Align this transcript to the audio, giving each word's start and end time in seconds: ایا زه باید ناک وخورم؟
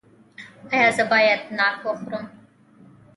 ایا 0.73 0.89
زه 0.97 1.03
باید 1.11 1.41
ناک 1.57 1.75
وخورم؟ 1.85 2.25